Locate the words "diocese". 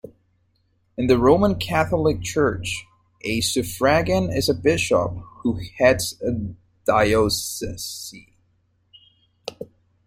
6.87-8.11